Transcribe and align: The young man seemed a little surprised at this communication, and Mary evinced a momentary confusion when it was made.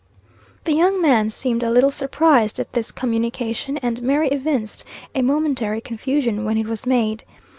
The 0.63 0.73
young 0.73 0.99
man 0.99 1.29
seemed 1.29 1.61
a 1.61 1.69
little 1.69 1.91
surprised 1.91 2.57
at 2.59 2.73
this 2.73 2.91
communication, 2.91 3.77
and 3.83 4.01
Mary 4.01 4.29
evinced 4.29 4.83
a 5.13 5.21
momentary 5.21 5.79
confusion 5.79 6.43
when 6.43 6.57
it 6.57 6.65
was 6.65 6.87
made. 6.87 7.23